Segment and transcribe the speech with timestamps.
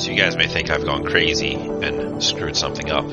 [0.00, 3.04] So you guys may think I've gone crazy and screwed something up.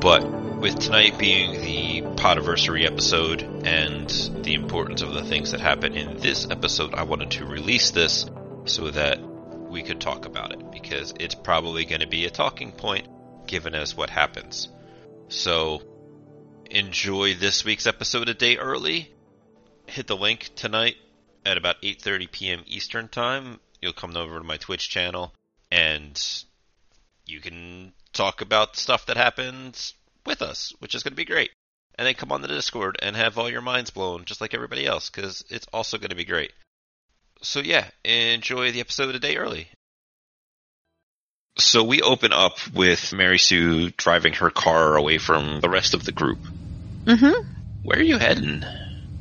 [0.00, 0.28] But
[0.58, 4.10] with tonight being the Podiversary episode and
[4.42, 8.26] the importance of the things that happen in this episode, I wanted to release this
[8.64, 12.72] so that we could talk about it because it's probably going to be a talking
[12.72, 13.06] point
[13.46, 14.68] given as what happens.
[15.28, 15.82] So
[16.68, 19.08] enjoy this week's episode a day early.
[19.86, 20.96] Hit the link tonight
[21.46, 22.64] at about 8:30 p.m.
[22.66, 23.60] Eastern Time.
[23.80, 25.32] You'll come over to my Twitch channel
[25.70, 26.44] and
[27.26, 29.94] you can talk about stuff that happens
[30.26, 31.50] with us, which is going to be great.
[31.96, 34.84] And then come on the Discord and have all your minds blown just like everybody
[34.84, 36.52] else cuz it's also going to be great.
[37.42, 39.68] So yeah, enjoy the episode a day early.
[41.56, 46.04] So we open up with Mary Sue driving her car away from the rest of
[46.04, 46.40] the group.
[47.04, 47.48] Mm-hmm.
[47.84, 48.64] Where are you heading?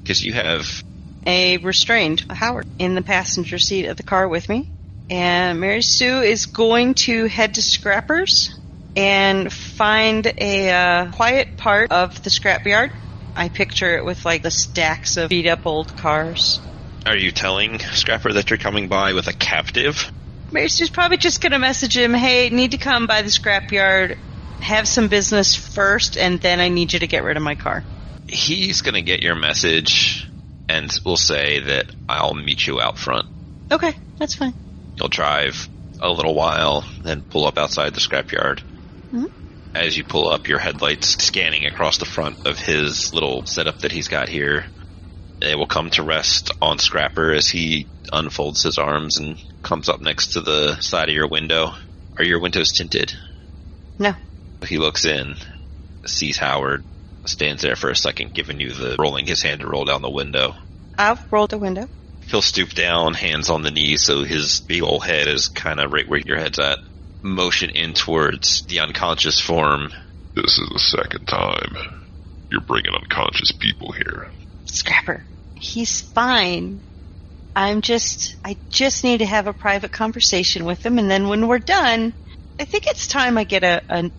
[0.01, 0.83] Because you have
[1.27, 4.69] A restrained Howard in the passenger seat of the car with me.
[5.13, 8.51] And Mary Sue is going to head to Scrappers
[8.95, 12.91] and find a uh, quiet part of the scrapyard.
[13.35, 16.59] I picture it with like the stacks of beat up old cars.
[17.05, 20.11] Are you telling Scrapper that you're coming by with a captive?
[20.51, 24.17] Mary Sue's probably just going to message him, hey, need to come by the scrapyard,
[24.61, 27.83] have some business first, and then I need you to get rid of my car.
[28.27, 30.27] He's going to get your message
[30.67, 33.27] and will say that I'll meet you out front.
[33.71, 34.55] Okay, that's fine.
[34.95, 35.67] You'll drive
[35.99, 38.61] a little while, then pull up outside the scrapyard.
[39.13, 39.31] Mhm.
[39.73, 43.91] As you pull up, your headlights scanning across the front of his little setup that
[43.91, 44.65] he's got here.
[45.39, 49.99] They will come to rest on Scrapper as he unfolds his arms and comes up
[49.99, 51.73] next to the side of your window.
[52.17, 53.13] Are your windows tinted?
[53.97, 54.13] No.
[54.67, 55.35] He looks in,
[56.05, 56.83] sees Howard,
[57.25, 60.09] stands there for a second, giving you the rolling his hand to roll down the
[60.09, 60.55] window.
[60.97, 61.89] I'll roll the window.
[62.27, 65.91] He'll stoop down, hands on the knees, so his big old head is kind of
[65.91, 66.79] right where your head's at.
[67.21, 69.93] Motion in towards the unconscious form.
[70.33, 72.03] This is the second time
[72.51, 74.29] you're bringing unconscious people here.
[74.65, 75.23] Scrapper.
[75.55, 76.81] He's fine.
[77.55, 81.47] I'm just, I just need to have a private conversation with him, and then when
[81.47, 82.13] we're done,
[82.59, 84.11] I think it's time I get a, a,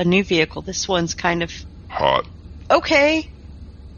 [0.00, 0.62] a new vehicle.
[0.62, 1.52] This one's kind of
[1.88, 2.26] Hot.
[2.70, 3.28] okay.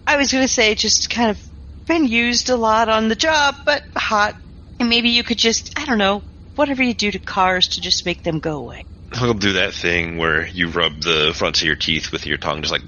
[0.06, 1.39] I was going to say just kind of
[1.87, 4.37] been used a lot on the job, but hot.
[4.81, 6.22] And maybe you could just, I don't know,
[6.55, 8.84] whatever you do to cars to just make them go away.
[9.12, 12.62] He'll do that thing where you rub the fronts of your teeth with your tongue,
[12.62, 12.83] just like,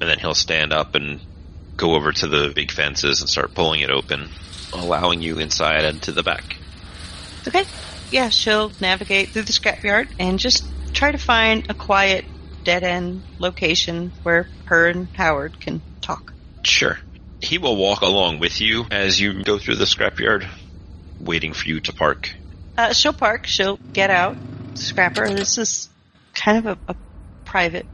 [0.00, 1.20] and then he'll stand up and
[1.76, 4.28] go over to the big fences and start pulling it open,
[4.72, 6.56] allowing you inside and to the back.
[7.46, 7.64] Okay.
[8.10, 10.64] Yeah, she'll navigate through the scrapyard and just
[10.94, 12.24] try to find a quiet,
[12.64, 16.32] dead end location where her and Howard can talk.
[16.64, 16.98] Sure.
[17.40, 20.48] He will walk along with you as you go through the scrapyard,
[21.20, 22.30] waiting for you to park.
[22.76, 24.36] Uh, she'll park, she'll get out.
[24.74, 25.88] Scrapper, this is
[26.34, 26.96] kind of a, a
[27.44, 27.86] private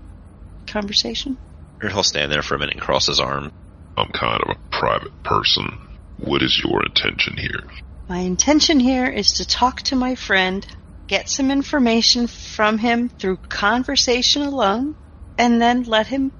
[0.66, 1.36] conversation.
[1.82, 3.52] Or he'll stand there for a minute and cross his arm.
[3.96, 5.78] I'm kind of a private person.
[6.18, 7.64] What is your intention here?
[8.08, 10.66] My intention here is to talk to my friend,
[11.06, 14.94] get some information from him through conversation alone,
[15.38, 16.32] and then let him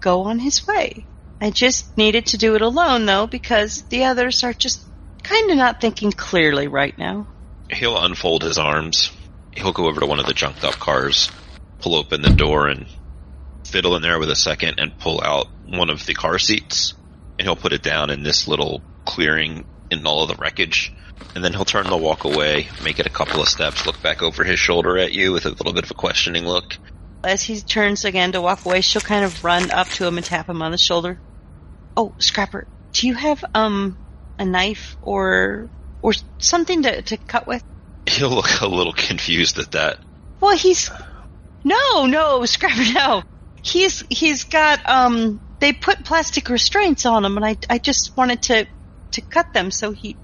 [0.00, 1.04] go on his way.
[1.42, 4.80] I just needed to do it alone though because the others are just
[5.24, 7.26] kind of not thinking clearly right now.
[7.68, 9.10] He'll unfold his arms.
[9.50, 11.32] He'll go over to one of the junked up cars,
[11.80, 12.86] pull open the door, and
[13.66, 16.94] fiddle in there with a second and pull out one of the car seats.
[17.40, 20.94] And he'll put it down in this little clearing in all of the wreckage.
[21.34, 24.22] And then he'll turn to walk away, make it a couple of steps, look back
[24.22, 26.76] over his shoulder at you with a little bit of a questioning look.
[27.24, 30.24] As he turns again to walk away, she'll kind of run up to him and
[30.24, 31.18] tap him on the shoulder.
[31.96, 33.96] Oh, Scrapper, do you have um
[34.38, 35.68] a knife or
[36.00, 37.62] or something to, to cut with?
[38.06, 39.98] He'll look a little confused at that.
[40.40, 40.90] Well, he's
[41.64, 43.22] no, no, Scrapper, no.
[43.62, 45.40] He's he's got um.
[45.60, 48.66] They put plastic restraints on him, and I I just wanted to
[49.12, 50.16] to cut them so he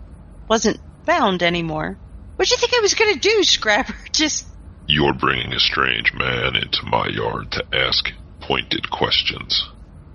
[0.48, 1.96] wasn't bound anymore.
[2.36, 3.94] What do you think I was gonna do, Scrapper?
[4.12, 4.46] Just
[4.86, 8.10] You're bringing a strange man into my yard to ask
[8.40, 9.62] pointed questions,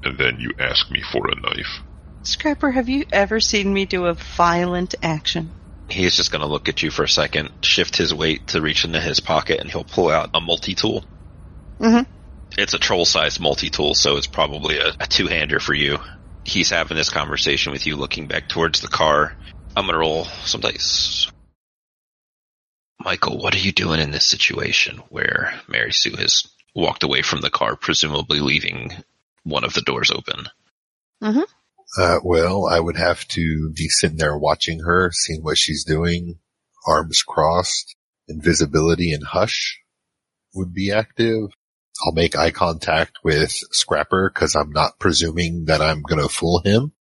[0.03, 1.81] and then you ask me for a knife.
[2.23, 5.51] Scrapper, have you ever seen me do a violent action?
[5.89, 8.85] He's just going to look at you for a second, shift his weight to reach
[8.85, 11.03] into his pocket, and he'll pull out a multi tool.
[11.79, 12.09] Mm-hmm.
[12.57, 15.99] It's a troll sized multi tool, so it's probably a, a two hander for you.
[16.45, 19.35] He's having this conversation with you, looking back towards the car.
[19.75, 21.29] I'm going to roll some dice.
[22.99, 27.41] Michael, what are you doing in this situation where Mary Sue has walked away from
[27.41, 28.93] the car, presumably leaving
[29.43, 30.47] one of the doors open?
[31.21, 31.41] Mm-hmm.
[31.97, 36.39] Uh, well, I would have to be sitting there watching her, seeing what she's doing,
[36.87, 37.95] arms crossed,
[38.27, 39.79] invisibility and hush
[40.55, 41.49] would be active.
[42.05, 46.61] I'll make eye contact with Scrapper because I'm not presuming that I'm going to fool
[46.63, 46.91] him.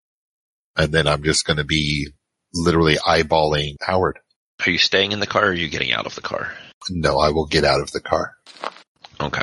[0.76, 2.08] And then I'm just going to be
[2.54, 4.18] literally eyeballing Howard.
[4.64, 6.52] Are you staying in the car or are you getting out of the car?
[6.90, 8.34] No, I will get out of the car.
[9.20, 9.42] Okay.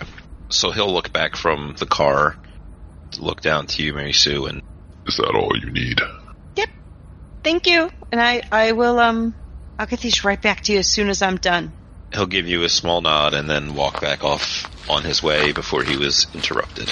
[0.50, 2.38] So he'll look back from the car,
[3.18, 4.62] look down to you, Mary Sue, and
[5.08, 6.00] Is that all you need?
[6.56, 6.70] Yep.
[7.44, 7.90] Thank you.
[8.12, 9.34] And I, I will, um,
[9.78, 11.72] I'll get these right back to you as soon as I'm done.
[12.14, 15.84] he'll give you a small nod and then walk back off on his way before
[15.84, 16.92] he was interrupted.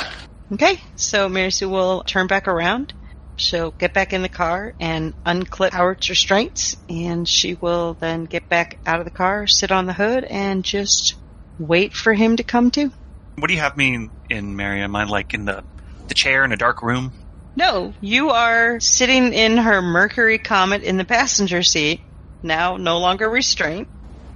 [0.54, 2.94] Okay, so Mary Sue will turn back around.
[3.36, 8.48] She'll get back in the car and unclip Howard's restraints, and she will then get
[8.50, 11.16] back out of the car, sit on the hood, and just
[11.60, 12.92] wait for him to come to.
[13.36, 14.82] What do you have me in, in Mary?
[14.82, 15.64] Am I like in the
[16.08, 17.12] the chair in a dark room?
[17.56, 22.02] No, you are sitting in her Mercury Comet in the passenger seat,
[22.44, 23.88] now no longer restrained.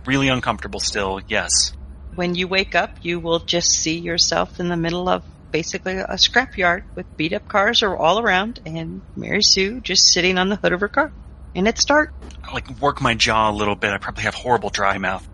[0.05, 1.19] Really uncomfortable still.
[1.27, 1.73] Yes.
[2.15, 6.15] When you wake up, you will just see yourself in the middle of basically a
[6.15, 10.55] scrapyard with beat up cars are all around, and Mary Sue just sitting on the
[10.55, 11.11] hood of her car.
[11.53, 12.13] And it's dark.
[12.43, 13.91] I like work my jaw a little bit.
[13.91, 15.27] I probably have horrible dry mouth.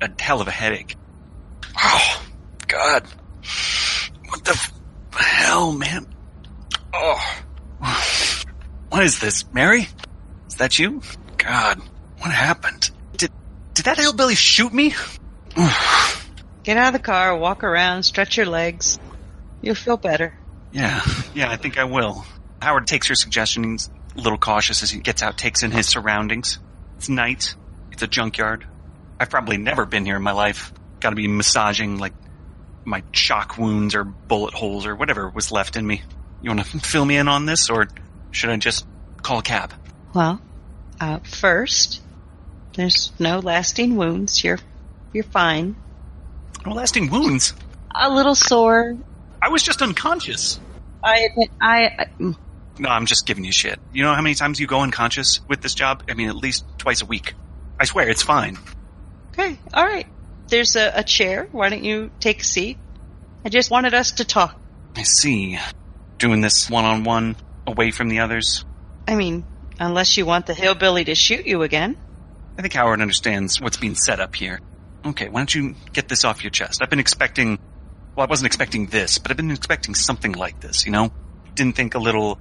[0.00, 0.96] A hell of a headache.
[1.76, 2.22] Oh
[2.68, 3.04] God.
[4.28, 4.72] What the f-
[5.14, 6.06] hell, man?
[6.92, 7.42] Oh.
[8.90, 9.88] What is this, Mary?
[10.48, 11.00] Is that you?
[11.38, 11.80] God,
[12.18, 12.90] what happened?
[13.16, 13.32] Did
[13.74, 14.94] did that hillbilly shoot me?
[16.62, 18.98] Get out of the car, walk around, stretch your legs.
[19.60, 20.34] You'll feel better.
[20.72, 21.00] Yeah,
[21.34, 22.24] yeah, I think I will.
[22.60, 23.72] Howard takes your suggestion.
[23.72, 26.58] He's a little cautious as he gets out, takes in his surroundings.
[26.96, 27.54] It's night.
[27.90, 28.66] It's a junkyard.
[29.18, 30.72] I've probably never been here in my life.
[31.00, 32.12] Got to be massaging like
[32.84, 36.02] my shock wounds or bullet holes or whatever was left in me.
[36.42, 37.88] You want to fill me in on this, or
[38.30, 38.86] should I just
[39.22, 39.72] call a cab?
[40.14, 40.40] Well,
[41.00, 42.00] uh, first,
[42.74, 44.42] there's no lasting wounds.
[44.42, 44.58] You're,
[45.12, 45.76] you're fine.
[46.66, 47.54] No lasting wounds.
[47.94, 48.96] A little sore.
[49.40, 50.60] I was just unconscious.
[51.02, 52.06] I admit, I, I
[52.78, 53.80] No, I'm just giving you shit.
[53.92, 56.04] You know how many times you go unconscious with this job?
[56.08, 57.34] I mean, at least twice a week.
[57.80, 58.58] I swear, it's fine.
[59.32, 60.06] okay, all right.
[60.52, 61.48] There's a, a chair.
[61.50, 62.76] Why don't you take a seat?
[63.42, 64.60] I just wanted us to talk.
[64.94, 65.58] I see.
[66.18, 68.62] Doing this one on one, away from the others.
[69.08, 69.46] I mean,
[69.80, 71.96] unless you want the hillbilly to shoot you again.
[72.58, 74.60] I think Howard understands what's being set up here.
[75.06, 76.80] Okay, why don't you get this off your chest?
[76.82, 77.58] I've been expecting,
[78.14, 81.14] well, I wasn't expecting this, but I've been expecting something like this, you know?
[81.54, 82.38] Didn't think a little,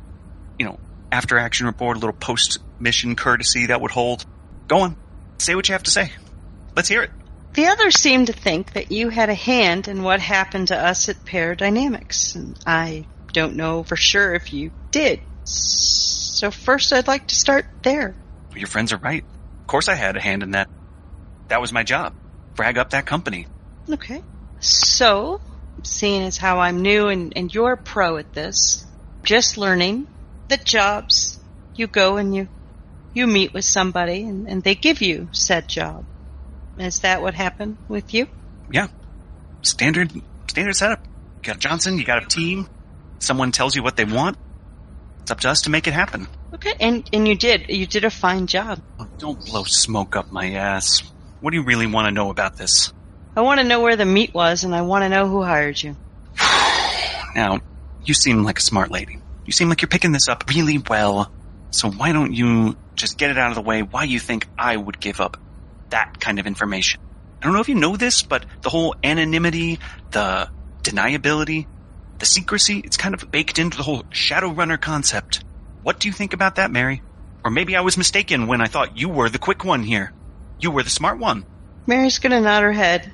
[0.60, 0.81] you know,
[1.14, 4.25] after action report, a little post mission courtesy that would hold.
[4.68, 4.98] Go on.
[5.38, 6.12] Say what you have to say.
[6.75, 7.12] Let's hear it.
[7.53, 11.09] The others seem to think that you had a hand in what happened to us
[11.09, 15.19] at Paradynamics, and I don't know for sure if you did.
[15.44, 18.15] So first I'd like to start there.
[18.56, 19.24] Your friends are right.
[19.62, 20.69] Of course I had a hand in that.
[21.50, 22.13] That was my job.
[22.56, 23.48] Brag up that company.
[23.89, 24.21] Okay.
[24.62, 25.42] So,
[25.83, 28.86] seeing as how I'm new and, and you're a pro at this,
[29.24, 30.07] just learning
[30.47, 31.39] that jobs,
[31.75, 32.47] you go and you,
[33.13, 36.06] you meet with somebody and, and they give you said job.
[36.77, 38.27] Is that what happened with you?
[38.71, 38.88] Yeah.
[39.62, 40.12] Standard,
[40.47, 41.03] standard setup.
[41.38, 42.68] You got Johnson, you got a team.
[43.19, 44.38] Someone tells you what they want.
[45.21, 46.27] It's up to us to make it happen.
[46.54, 46.73] Okay.
[46.80, 48.81] And, and you did, you did a fine job.
[48.99, 51.04] Oh, don't blow smoke up my ass.
[51.40, 52.94] What do you really want to know about this?
[53.35, 55.81] I want to know where the meat was and I want to know who hired
[55.81, 55.95] you.
[57.33, 57.61] Now,
[58.04, 59.19] you seem like a smart lady.
[59.45, 61.31] You seem like you're picking this up really well.
[61.69, 64.75] So why don't you just get it out of the way why you think I
[64.75, 65.37] would give up
[65.92, 67.00] that kind of information?
[67.42, 69.80] I don't know if you know this, but the whole anonymity,
[70.12, 70.50] the
[70.83, 71.68] deniability,
[72.19, 75.44] the secrecy, it's kind of baked into the whole Shadowrunner concept.
[75.83, 77.02] What do you think about that, Mary?
[77.44, 80.14] Or maybe I was mistaken when I thought you were the quick one here.
[80.60, 81.45] You were the smart one.
[81.88, 83.12] Mary's gonna nod her head.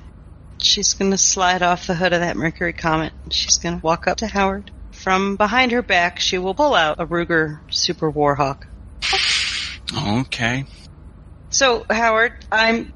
[0.58, 3.14] She's gonna slide off the hood of that Mercury Comet.
[3.30, 4.70] She's gonna walk up to Howard.
[4.90, 8.64] From behind her back, she will pull out a Ruger Super Warhawk.
[9.96, 10.66] Okay.
[11.58, 12.92] So, Howard, I'm.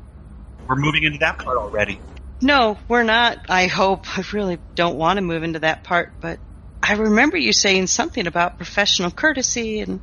[0.69, 1.99] We're moving into that part already.
[2.41, 3.51] No, we're not.
[3.51, 4.17] I hope.
[4.17, 6.39] I really don't want to move into that part, but
[6.81, 9.99] I remember you saying something about professional courtesy, and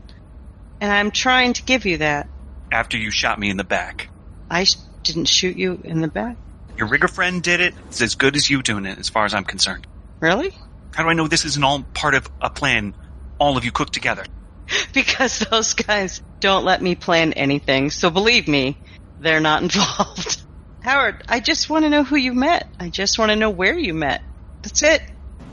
[0.82, 2.28] and I'm trying to give you that.
[2.70, 4.10] After you shot me in the back.
[4.52, 6.36] I sh- didn't shoot you in the back.
[6.76, 7.74] Your rigger friend did it.
[7.88, 9.88] It's as good as you doing it, as far as I'm concerned.
[10.20, 10.54] Really?
[10.94, 12.94] How do I know this isn't all part of a plan
[13.40, 14.26] all of you cooked together?
[14.94, 17.90] because those guys don't let me plan anything.
[17.90, 18.78] So believe me,
[19.20, 20.42] they're not involved.
[20.82, 22.68] Howard, I just want to know who you met.
[22.80, 24.22] I just want to know where you met.
[24.62, 25.02] That's it.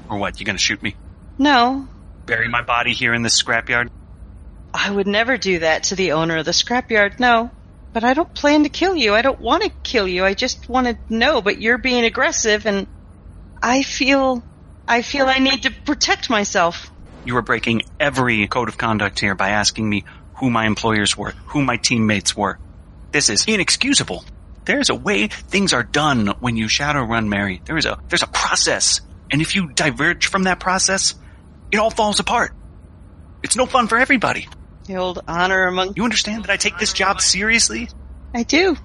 [0.08, 0.94] Or what, you gonna shoot me?
[1.38, 1.88] No,
[2.26, 3.88] Bury my body here in this scrapyard?
[4.74, 7.20] I would never do that to the owner of the scrapyard.
[7.20, 7.50] No.
[7.92, 9.14] But I don't plan to kill you.
[9.14, 10.24] I don't want to kill you.
[10.24, 12.86] I just want to know, but you're being aggressive and
[13.62, 14.42] I feel,
[14.86, 16.90] I feel I need to protect myself.
[17.26, 20.04] You are breaking every code of conduct here by asking me
[20.36, 22.60] who my employers were, who my teammates were.
[23.10, 24.24] This is inexcusable.
[24.64, 27.60] There's a way things are done when you shadow run, Mary.
[27.64, 29.00] There is a, there's a process.
[29.28, 31.16] And if you diverge from that process,
[31.72, 32.52] it all falls apart.
[33.42, 34.48] It's no fun for everybody.
[34.84, 35.94] The old honor among.
[35.96, 37.88] You understand that I take this job seriously?
[38.32, 38.76] I do.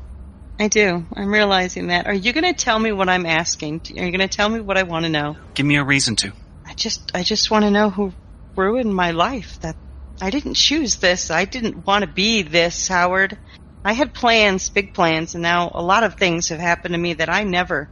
[0.59, 1.05] I do.
[1.15, 2.07] I'm realizing that.
[2.07, 3.81] Are you going to tell me what I'm asking?
[3.97, 5.37] Are you going to tell me what I want to know?
[5.53, 6.33] Give me a reason to.
[6.65, 8.13] I just, I just want to know who
[8.55, 9.59] ruined my life.
[9.61, 9.75] That
[10.21, 11.31] I didn't choose this.
[11.31, 13.37] I didn't want to be this, Howard.
[13.83, 17.13] I had plans, big plans, and now a lot of things have happened to me
[17.13, 17.89] that I never,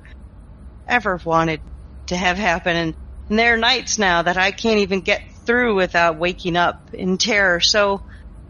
[0.87, 1.61] ever wanted
[2.07, 2.75] to have happen.
[2.75, 2.95] And,
[3.29, 7.17] and there are nights now that I can't even get through without waking up in
[7.17, 7.59] terror.
[7.59, 8.01] So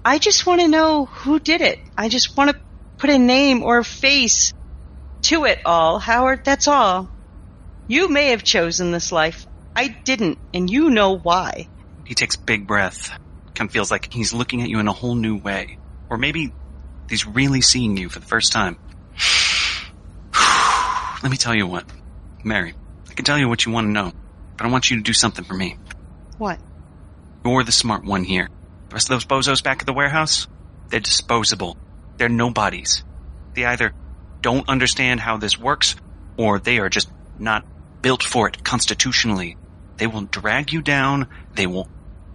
[0.04, 1.80] I just want to know who did it.
[1.98, 2.62] I just want to
[2.98, 4.52] put a name or a face
[5.24, 6.00] to it all.
[6.00, 7.10] Howard, that's all.
[7.88, 9.46] You may have chosen this life.
[9.76, 11.68] I didn't, and you know why.
[12.10, 13.12] He takes a big breath.
[13.54, 15.78] Kind of feels like he's looking at you in a whole new way.
[16.10, 16.52] Or maybe
[17.08, 18.80] he's really seeing you for the first time.
[21.22, 21.86] Let me tell you what.
[22.44, 22.74] Mary,
[23.12, 24.12] I can tell you what you want to know,
[24.58, 25.78] but I want you to do something for me.
[26.40, 26.60] What?
[27.46, 28.50] You're the smart one here.
[28.90, 30.48] The rest of those bozos back at the warehouse,
[30.88, 31.78] they're disposable.
[32.18, 33.04] They're nobodies.
[33.54, 33.94] They either
[34.42, 35.96] don't understand how this works,
[36.38, 37.68] or they are just not
[38.02, 39.58] built for it constitutionally.
[39.98, 41.28] They will drag you down.
[41.54, 41.88] They will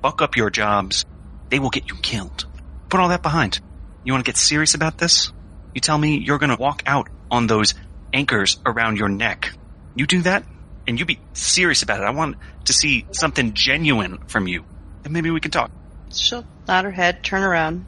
[0.04, 1.06] fuck up your jobs.
[1.48, 2.44] They will get you killed.
[2.90, 3.58] Put all that behind.
[4.04, 5.32] You want to get serious about this?
[5.74, 7.72] You tell me you're going to walk out on those
[8.12, 9.50] anchors around your neck.
[9.96, 10.44] You do that,
[10.86, 12.04] and you be serious about it.
[12.04, 14.66] I want to see something genuine from you.
[15.04, 15.70] And maybe we can talk.
[16.12, 17.86] She'll nod her head, turn around,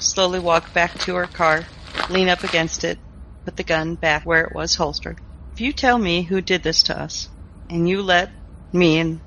[0.00, 1.64] slowly walk back to her car,
[2.10, 2.98] lean up against it,
[3.44, 5.20] put the gun back where it was holstered.
[5.52, 7.28] If you tell me who did this to us,
[7.70, 8.28] and you let
[8.72, 9.20] me and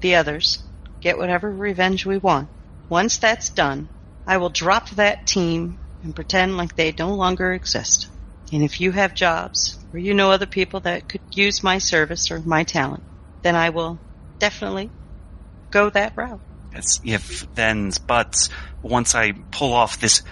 [0.00, 0.62] the others
[1.02, 2.48] get whatever revenge we want,
[2.88, 3.88] once that's done,
[4.26, 8.08] I will drop that team and pretend like they no longer exist.
[8.52, 12.30] And if you have jobs, or you know other people that could use my service
[12.30, 13.02] or my talent,
[13.42, 13.98] then I will
[14.38, 14.90] definitely
[15.70, 16.40] go that route.
[16.72, 18.48] It's if thens buts.
[18.82, 20.22] Once I pull off this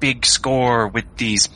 [0.00, 1.48] big score with these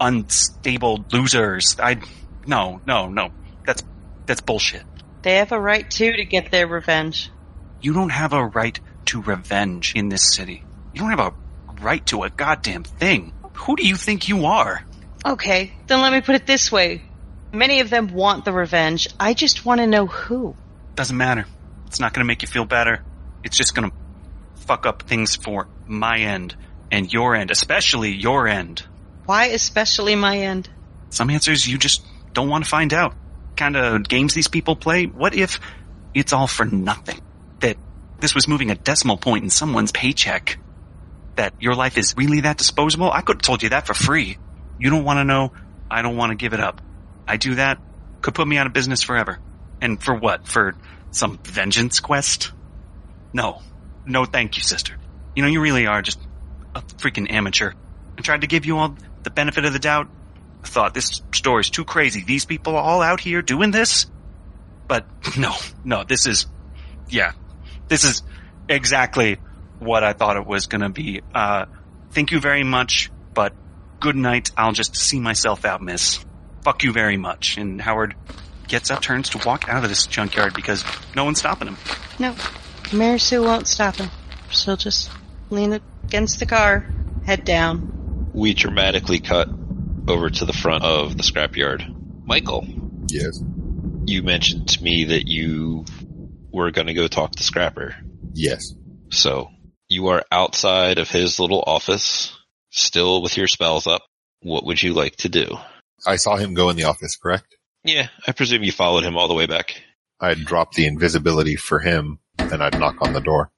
[0.00, 2.00] unstable losers, I
[2.46, 3.30] no no no.
[3.64, 3.82] That's
[4.26, 4.84] that's bullshit.
[5.22, 7.30] They have a right too to get their revenge.
[7.80, 10.64] You don't have a right to revenge in this city.
[10.92, 11.34] You don't have a
[11.80, 13.32] right to a goddamn thing.
[13.54, 14.84] Who do you think you are?
[15.24, 17.02] Okay, then let me put it this way.
[17.52, 19.08] Many of them want the revenge.
[19.18, 20.54] I just want to know who.
[20.94, 21.46] Doesn't matter.
[21.86, 23.02] It's not going to make you feel better.
[23.42, 23.96] It's just going to
[24.66, 26.56] fuck up things for my end
[26.90, 28.84] and your end, especially your end.
[29.26, 30.68] Why especially my end?
[31.10, 33.14] Some answers you just don't want to find out.
[33.56, 35.06] Kind of games these people play.
[35.06, 35.60] What if
[36.14, 37.20] it's all for nothing?
[37.60, 37.76] That
[38.18, 40.58] this was moving a decimal point in someone's paycheck?
[41.36, 43.10] That your life is really that disposable?
[43.10, 44.38] I could have told you that for free.
[44.78, 45.52] You don't want to know.
[45.90, 46.80] I don't want to give it up.
[47.26, 47.78] I do that.
[48.22, 49.38] Could put me out of business forever.
[49.80, 50.46] And for what?
[50.46, 50.74] For
[51.10, 52.52] some vengeance quest?
[53.32, 53.62] No.
[54.06, 54.96] No thank you, sister.
[55.34, 56.18] You know, you really are just
[56.74, 57.72] a freaking amateur.
[58.18, 60.08] I tried to give you all the benefit of the doubt.
[60.62, 62.22] I thought this story's too crazy.
[62.22, 64.06] These people are all out here doing this?
[64.88, 65.06] But
[65.38, 66.46] no, no, this is,
[67.08, 67.32] yeah,
[67.90, 68.22] this is
[68.68, 69.38] exactly
[69.78, 71.20] what I thought it was gonna be.
[71.34, 71.66] Uh,
[72.12, 73.52] thank you very much, but
[74.00, 74.50] good night.
[74.56, 76.24] I'll just see myself out, miss.
[76.62, 77.58] Fuck you very much.
[77.58, 78.14] And Howard
[78.68, 81.76] gets up, turns to walk out of this junkyard because no one's stopping him.
[82.18, 82.34] No,
[82.92, 84.10] Mary Sue won't stop him.
[84.50, 85.10] She'll just
[85.50, 86.86] lean against the car,
[87.26, 88.30] head down.
[88.32, 89.48] We dramatically cut
[90.06, 91.82] over to the front of the scrapyard.
[92.24, 92.66] Michael,
[93.08, 93.42] Yes.
[94.06, 95.84] you mentioned to me that you
[96.52, 97.96] were going to go talk to Scrapper.
[98.34, 98.74] Yes.
[99.10, 99.50] So
[99.88, 102.36] you are outside of his little office,
[102.70, 104.02] still with your spells up.
[104.42, 105.58] What would you like to do?
[106.06, 107.56] I saw him go in the office, correct?
[107.84, 109.82] Yeah, I presume you followed him all the way back.
[110.20, 113.50] I'd drop the invisibility for him and I'd knock on the door.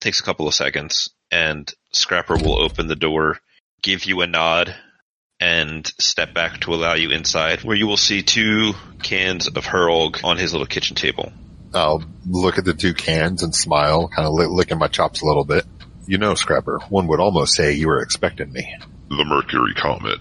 [0.00, 3.38] Takes a couple of seconds, and Scrapper will open the door,
[3.82, 4.74] give you a nod,
[5.40, 10.22] and step back to allow you inside, where you will see two cans of Hurlg
[10.24, 11.32] on his little kitchen table.
[11.74, 15.26] I'll look at the two cans and smile, kind of li- licking my chops a
[15.26, 15.64] little bit.
[16.06, 18.76] You know, Scrapper, one would almost say you were expecting me.
[19.08, 20.18] The Mercury Comet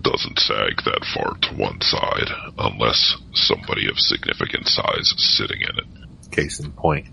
[0.00, 2.28] doesn't sag that far to one side
[2.58, 6.30] unless somebody of significant size is sitting in it.
[6.30, 7.06] Case in point.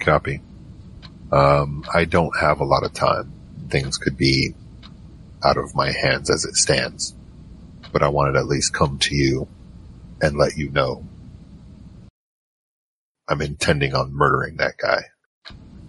[0.00, 0.40] Copy.
[1.32, 3.32] Um, I don't have a lot of time.
[3.68, 4.54] Things could be
[5.44, 7.14] out of my hands as it stands.
[7.92, 9.48] But I wanted to at least come to you
[10.20, 11.06] and let you know
[13.28, 15.02] I'm intending on murdering that guy.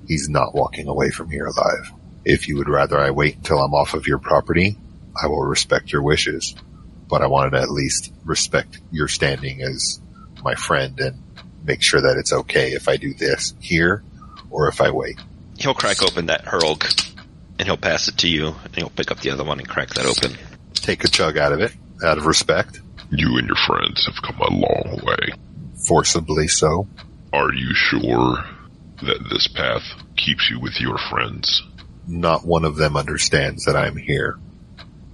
[0.08, 1.92] He's not walking away from here alive.
[2.26, 4.78] If you would rather I wait until I'm off of your property,
[5.22, 6.56] I will respect your wishes.
[7.08, 10.00] But I wanted to at least respect your standing as
[10.44, 11.22] my friend and
[11.64, 14.04] make sure that it's okay if I do this here
[14.50, 15.20] or if I wait.
[15.58, 17.16] He'll crack open that Hurlg,
[17.60, 19.90] and he'll pass it to you, and he'll pick up the other one and crack
[19.90, 20.38] that open.
[20.74, 22.80] Take a chug out of it, out of respect.
[23.10, 25.34] You and your friends have come a long way.
[25.88, 26.88] Forcibly so.
[27.34, 28.46] Are you sure
[29.02, 29.84] that this path
[30.16, 31.62] keeps you with your friends?
[32.08, 34.40] Not one of them understands that I'm here.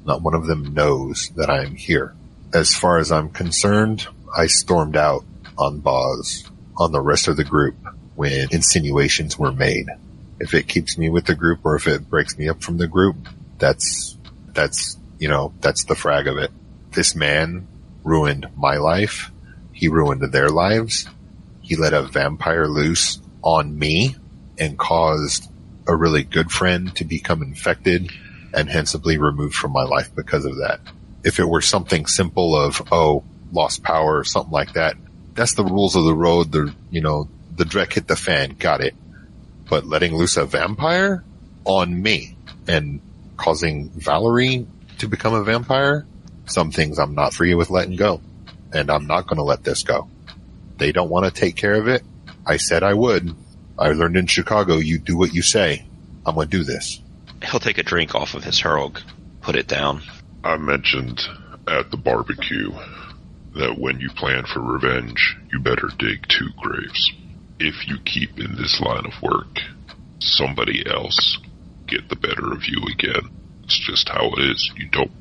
[0.05, 2.13] Not one of them knows that I am here.
[2.53, 5.25] As far as I'm concerned, I stormed out
[5.57, 7.75] on Boz, on the rest of the group,
[8.15, 9.87] when insinuations were made.
[10.39, 12.87] If it keeps me with the group or if it breaks me up from the
[12.87, 13.15] group,
[13.57, 14.15] that's,
[14.53, 16.51] that's, you know, that's the frag of it.
[16.91, 17.67] This man
[18.03, 19.31] ruined my life.
[19.71, 21.07] He ruined their lives.
[21.63, 24.15] He let a vampire loose on me
[24.59, 25.49] and caused
[25.87, 28.11] a really good friend to become infected
[28.53, 30.79] and hensibly removed from my life because of that.
[31.23, 34.95] If it were something simple of, oh, lost power or something like that,
[35.33, 36.51] that's the rules of the road.
[36.51, 38.55] The, you know, the dreck hit the fan.
[38.59, 38.93] Got it.
[39.69, 41.23] But letting loose a vampire
[41.65, 42.35] on me
[42.67, 43.01] and
[43.37, 44.67] causing Valerie
[44.99, 46.05] to become a vampire,
[46.45, 48.21] some things I'm not free with letting go.
[48.73, 50.09] And I'm not going to let this go.
[50.83, 52.03] They don't want to take care of it.
[52.45, 53.33] I said I would.
[53.79, 55.85] I learned in Chicago, you do what you say.
[56.25, 56.99] I'm going to do this.
[57.41, 59.01] He'll take a drink off of his Hurlg,
[59.39, 60.01] put it down.
[60.43, 61.21] I mentioned
[61.69, 62.69] at the barbecue
[63.55, 67.13] that when you plan for revenge, you better dig two graves.
[67.61, 69.59] If you keep in this line of work,
[70.19, 71.37] somebody else
[71.87, 73.29] get the better of you again.
[73.63, 74.71] It's just how it is.
[74.75, 75.13] You don't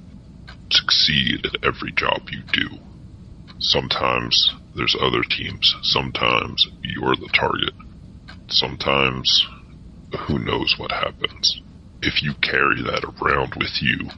[0.73, 2.81] succeed at every job you do.
[3.63, 5.77] Sometimes there's other teams.
[5.83, 7.73] Sometimes you're the target.
[8.49, 9.47] Sometimes
[10.27, 11.63] who knows what happens.
[12.03, 14.11] If you carry that around with you,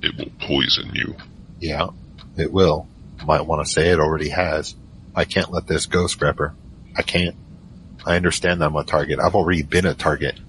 [0.00, 1.16] it will poison you.
[1.60, 1.88] Yeah,
[2.38, 2.88] it will.
[3.26, 4.74] Might want to say it already has.
[5.14, 6.54] I can't let this go, Scrapper.
[6.96, 7.36] I can't.
[8.06, 9.20] I understand I'm a target.
[9.20, 10.40] I've already been a target.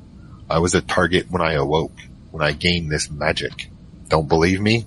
[0.50, 2.00] I was a target when I awoke,
[2.32, 3.70] when I gained this magic.
[4.08, 4.86] Don't believe me?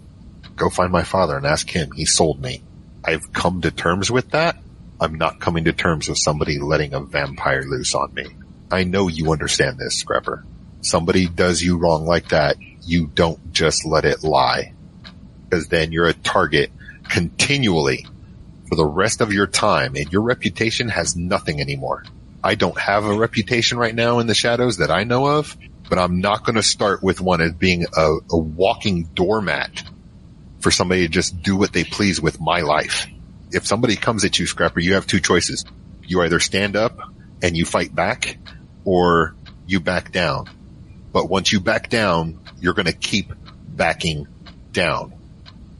[0.56, 1.92] Go find my father and ask him.
[1.92, 2.62] He sold me.
[3.06, 4.56] I've come to terms with that.
[5.00, 8.26] I'm not coming to terms with somebody letting a vampire loose on me.
[8.70, 10.44] I know you understand this, Scrapper.
[10.80, 14.72] Somebody does you wrong like that, you don't just let it lie.
[15.44, 16.72] Because then you're a target
[17.08, 18.06] continually
[18.68, 22.04] for the rest of your time and your reputation has nothing anymore.
[22.42, 25.56] I don't have a reputation right now in the shadows that I know of,
[25.88, 29.84] but I'm not going to start with one as being a, a walking doormat
[30.66, 33.06] for somebody to just do what they please with my life.
[33.52, 35.64] If somebody comes at you, Scrapper, you have two choices.
[36.02, 36.98] You either stand up
[37.40, 38.36] and you fight back
[38.84, 39.36] or
[39.68, 40.48] you back down.
[41.12, 43.32] But once you back down, you're going to keep
[43.68, 44.26] backing
[44.72, 45.12] down.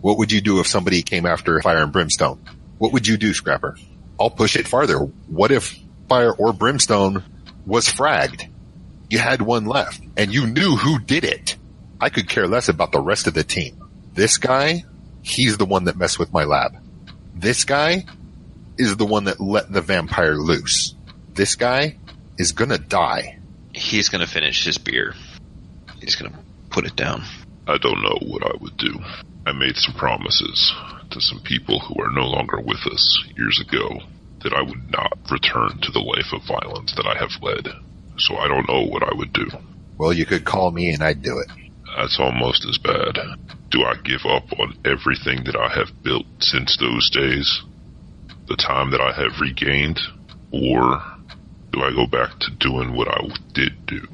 [0.02, 2.38] What would you do if somebody came after fire and brimstone?
[2.78, 3.76] What would you do, Scrapper?
[4.20, 4.98] I'll push it farther.
[4.98, 5.76] What if
[6.08, 7.24] fire or brimstone
[7.66, 8.48] was fragged?
[9.10, 11.56] You had one left and you knew who did it.
[12.00, 13.82] I could care less about the rest of the team.
[14.16, 14.84] This guy,
[15.20, 16.72] he's the one that messed with my lab.
[17.34, 18.06] This guy
[18.78, 20.94] is the one that let the vampire loose.
[21.34, 21.98] This guy
[22.38, 23.38] is gonna die.
[23.74, 25.12] He's gonna finish his beer.
[26.00, 26.38] He's gonna
[26.70, 27.24] put it down.
[27.68, 28.98] I don't know what I would do.
[29.44, 30.74] I made some promises
[31.10, 34.00] to some people who are no longer with us years ago
[34.44, 37.68] that I would not return to the life of violence that I have led.
[38.16, 39.46] So I don't know what I would do.
[39.98, 41.50] Well, you could call me and I'd do it.
[41.98, 43.18] That's almost as bad.
[43.70, 47.62] Do I give up on everything that I have built since those days?
[48.48, 50.00] The time that I have regained?
[50.52, 51.02] Or
[51.72, 54.06] do I go back to doing what I did do?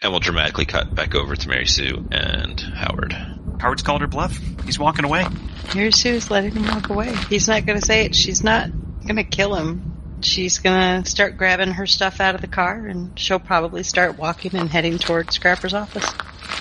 [0.00, 3.12] And we'll dramatically cut back over to Mary Sue and Howard.
[3.60, 4.36] Howard's called her bluff.
[4.64, 5.26] He's walking away.
[5.74, 7.14] Mary Sue's letting him walk away.
[7.28, 8.14] He's not going to say it.
[8.14, 8.70] She's not
[9.02, 10.18] going to kill him.
[10.22, 14.18] She's going to start grabbing her stuff out of the car, and she'll probably start
[14.18, 16.08] walking and heading toward Scrapper's office.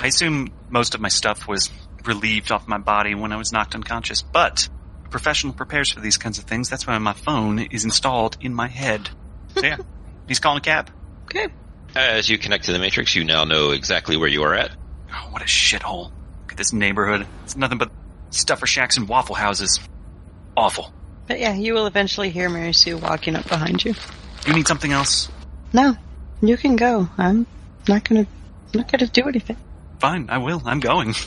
[0.02, 1.70] I assume most of my stuff was
[2.08, 4.68] relieved off my body when I was knocked unconscious, but
[5.06, 6.70] a professional prepares for these kinds of things.
[6.70, 9.10] That's why my phone is installed in my head.
[9.56, 9.78] So yeah,
[10.28, 10.90] he's calling a cab.
[11.26, 11.46] Okay.
[11.96, 14.72] Uh, as you connect to the Matrix, you now know exactly where you are at.
[15.14, 16.12] Oh, what a shithole.
[16.42, 17.28] Look at this neighborhood.
[17.44, 17.92] It's nothing but
[18.30, 19.80] stuffer shacks and waffle houses.
[20.56, 20.94] Awful.
[21.28, 23.94] But yeah, you will eventually hear Mary Sue walking up behind you.
[24.46, 25.30] You need something else?
[25.74, 25.96] No,
[26.42, 27.10] you can go.
[27.18, 27.46] I'm
[27.88, 28.28] not gonna,
[28.74, 29.58] not gonna do anything.
[30.00, 30.62] Fine, I will.
[30.66, 31.14] I'm going.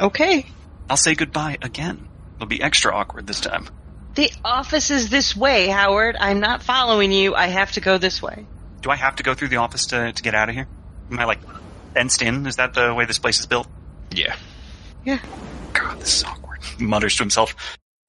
[0.00, 0.46] Okay.
[0.88, 2.08] I'll say goodbye again.
[2.36, 3.68] It'll be extra awkward this time.
[4.14, 6.16] The office is this way, Howard.
[6.18, 7.34] I'm not following you.
[7.34, 8.46] I have to go this way.
[8.80, 10.68] Do I have to go through the office to, to get out of here?
[11.10, 11.40] Am I like
[11.94, 12.46] fenced in?
[12.46, 13.68] Is that the way this place is built?
[14.12, 14.36] Yeah.
[15.04, 15.18] Yeah.
[15.72, 16.62] God, this is awkward.
[16.78, 17.54] He mutters to himself.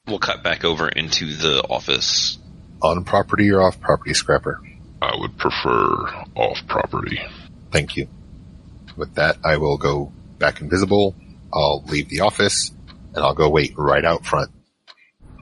[0.07, 2.37] We'll cut back over into the office.
[2.81, 4.61] On property or off property, Scrapper?
[5.01, 7.19] I would prefer off property.
[7.71, 8.07] Thank you.
[8.95, 11.15] With that, I will go back invisible.
[11.53, 12.71] I'll leave the office
[13.13, 14.51] and I'll go wait right out front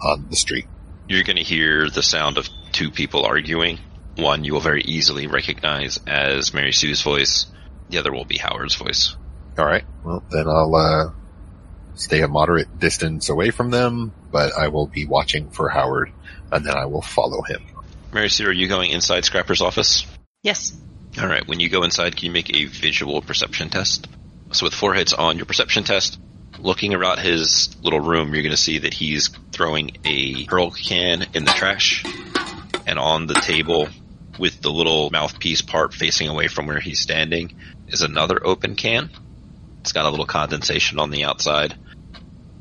[0.01, 0.67] on the street.
[1.07, 3.79] You're going to hear the sound of two people arguing.
[4.15, 7.45] One you will very easily recognize as Mary Sue's voice.
[7.89, 9.15] The other will be Howard's voice.
[9.57, 9.85] All right.
[10.03, 11.11] Well, then I'll uh,
[11.95, 16.11] stay a moderate distance away from them, but I will be watching for Howard,
[16.51, 17.63] and then I will follow him.
[18.13, 20.05] Mary Sue, are you going inside Scrapper's office?
[20.43, 20.75] Yes.
[21.19, 21.47] All right.
[21.47, 24.07] When you go inside, can you make a visual perception test?
[24.51, 26.19] So with four hits on your perception test,
[26.59, 31.25] looking around his little room, you're going to see that he's throwing a hurl can
[31.33, 32.03] in the trash,
[32.85, 33.89] and on the table,
[34.39, 37.55] with the little mouthpiece part facing away from where he's standing,
[37.87, 39.09] is another open can.
[39.81, 41.75] It's got a little condensation on the outside.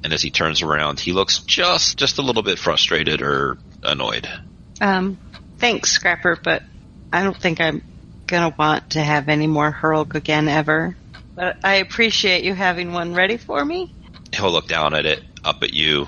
[0.05, 4.29] And as he turns around, he looks just just a little bit frustrated or annoyed.
[4.81, 5.19] Um,
[5.59, 6.63] thanks, Scrapper, but
[7.13, 7.83] I don't think I'm
[8.27, 10.97] gonna want to have any more Hurlg again ever.
[11.37, 13.95] But I appreciate you having one ready for me.
[14.35, 16.07] He'll look down at it, up at you,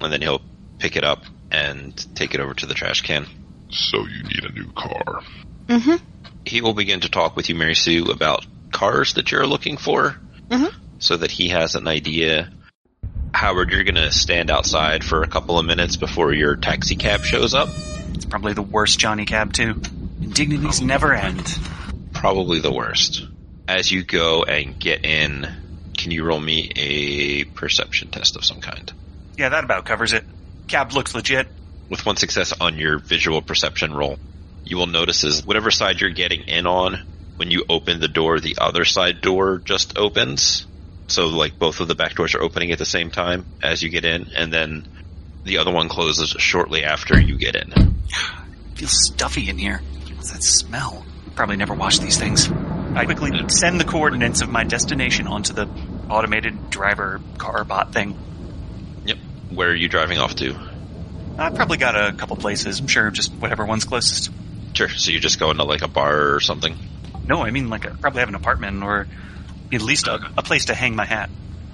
[0.00, 0.42] and then he'll
[0.78, 3.26] pick it up and take it over to the trash can.
[3.70, 5.22] So you need a new car.
[5.68, 6.04] Mm-hmm.
[6.44, 10.16] He will begin to talk with you, Mary Sue, about cars that you're looking for,
[10.48, 10.72] Mhm.
[10.98, 12.50] so that he has an idea.
[13.32, 17.24] Howard, you're going to stand outside for a couple of minutes before your taxi cab
[17.24, 17.68] shows up.
[18.14, 19.80] It's probably the worst Johnny Cab too.
[20.22, 21.58] Indignities never end.
[22.14, 23.26] Probably the worst.
[23.68, 25.46] As you go and get in,
[25.96, 28.92] can you roll me a perception test of some kind?
[29.36, 30.24] Yeah, that about covers it.
[30.68, 31.48] Cab looks legit.
[31.88, 34.18] With one success on your visual perception roll,
[34.64, 38.40] you will notice is whatever side you're getting in on, when you open the door,
[38.40, 40.66] the other side door just opens.
[41.08, 43.90] So like both of the back doors are opening at the same time as you
[43.90, 44.88] get in, and then
[45.44, 47.72] the other one closes shortly after you get in.
[48.74, 49.80] feels stuffy in here.
[50.14, 51.04] What's that smell?
[51.36, 52.48] Probably never washed these things.
[52.96, 55.68] I quickly send the coordinates of my destination onto the
[56.08, 58.16] automated driver car bot thing.
[59.04, 59.18] Yep.
[59.50, 60.56] Where are you driving off to?
[61.38, 62.80] I probably got a couple places.
[62.80, 64.30] I'm sure just whatever one's closest.
[64.72, 64.88] Sure.
[64.88, 66.74] So you're just going to like a bar or something?
[67.26, 69.06] No, I mean like I probably have an apartment or
[69.72, 71.28] at least a, a place to hang my hat.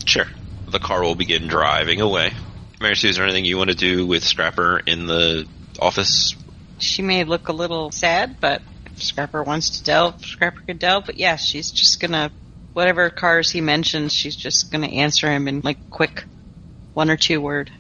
[0.05, 0.27] Sure.
[0.69, 2.33] The car will begin driving away.
[2.81, 5.47] Mary Sue, is there anything you want to do with Scrapper in the
[5.79, 6.35] office?
[6.79, 8.72] She may look a little sad, but if
[9.03, 11.07] Scrapper wants to delve, Scrapper could delve.
[11.07, 12.31] But yeah, she's just gonna
[12.73, 16.25] whatever cars he mentions, she's just gonna answer him in like quick
[16.95, 17.71] one or two word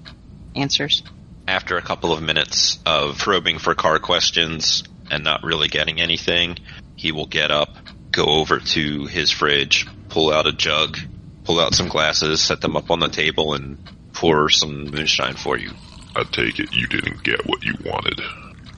[0.54, 1.02] answers.
[1.48, 6.58] After a couple of minutes of probing for car questions and not really getting anything,
[6.96, 7.76] he will get up,
[8.10, 10.98] go over to his fridge, pull out a jug,
[11.44, 13.78] pull out some glasses, set them up on the table, and
[14.12, 15.72] pour some moonshine for you.
[16.14, 18.20] I take it you didn't get what you wanted.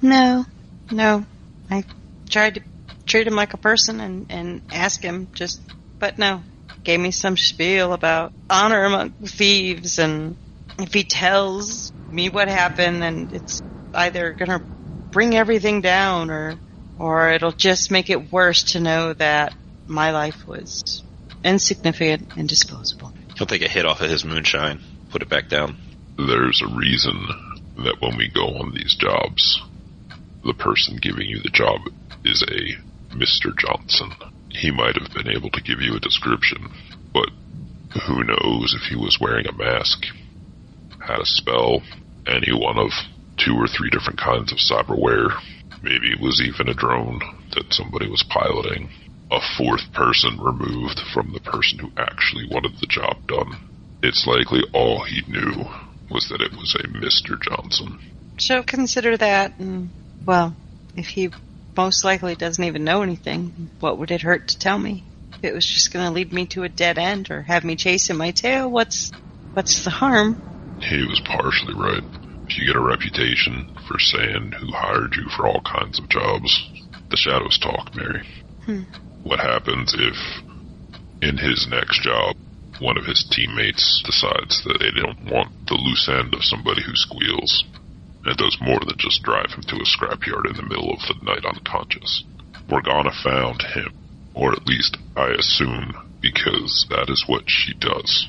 [0.00, 0.46] No,
[0.90, 1.24] no.
[1.70, 1.84] I
[2.34, 2.62] tried to
[3.06, 5.60] treat him like a person and, and ask him just,
[6.00, 6.42] but no.
[6.82, 10.36] Gave me some spiel about honor among thieves and
[10.78, 13.62] if he tells me what happened, then it's
[13.94, 14.62] either gonna
[15.12, 16.58] bring everything down or,
[16.98, 19.54] or it'll just make it worse to know that
[19.86, 21.04] my life was
[21.44, 23.12] insignificant and disposable.
[23.36, 25.76] He'll take a hit off of his moonshine, put it back down.
[26.16, 27.28] There's a reason
[27.78, 29.62] that when we go on these jobs,
[30.44, 31.80] the person giving you the job
[32.24, 33.56] is a Mr.
[33.56, 34.12] Johnson.
[34.50, 36.68] He might have been able to give you a description,
[37.12, 37.28] but
[38.06, 40.04] who knows if he was wearing a mask,
[41.00, 41.82] had a spell,
[42.26, 42.90] any one of
[43.36, 45.30] two or three different kinds of cyberware.
[45.82, 47.20] Maybe it was even a drone
[47.54, 48.88] that somebody was piloting.
[49.30, 53.56] A fourth person removed from the person who actually wanted the job done.
[54.02, 55.64] It's likely all he knew
[56.10, 57.40] was that it was a Mr.
[57.40, 57.98] Johnson.
[58.38, 59.90] So consider that, and
[60.24, 60.54] well,
[60.96, 61.30] if he
[61.76, 65.04] most likely doesn't even know anything, what would it hurt to tell me?
[65.34, 67.76] If it was just going to lead me to a dead end or have me
[67.76, 69.10] chasing my tail, what's
[69.54, 70.40] what's the harm?
[70.80, 72.02] He was partially right.
[72.48, 76.70] If you get a reputation for saying who hired you for all kinds of jobs,
[77.10, 78.26] the shadows talk, Mary.
[78.64, 78.82] Hmm.
[79.22, 80.16] What happens if,
[81.22, 82.36] in his next job,
[82.80, 86.94] one of his teammates decides that they don't want the loose end of somebody who
[86.94, 87.64] squeals
[88.24, 91.24] and does more than just drive him to a scrapyard in the middle of the
[91.24, 92.24] night unconscious?
[92.68, 93.92] Morgana found him,
[94.34, 98.28] or at least I assume because that is what she does.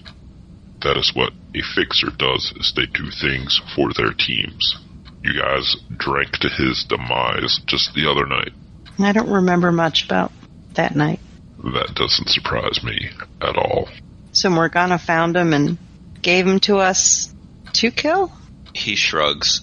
[0.82, 4.78] That is what a fixer does is they do things for their teams.
[5.24, 8.52] You guys drank to his demise just the other night.
[9.00, 10.32] I don't remember much about
[10.76, 11.20] that night.
[11.64, 13.10] That doesn't surprise me
[13.42, 13.90] at all.
[14.34, 15.78] So Morgana found him and
[16.22, 17.34] gave him to us
[17.74, 18.32] to kill?
[18.74, 19.62] He shrugs.